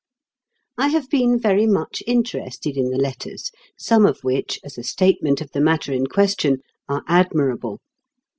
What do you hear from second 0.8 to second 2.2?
have been very much